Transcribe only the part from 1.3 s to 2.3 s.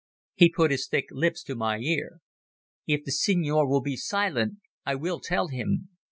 to my ear.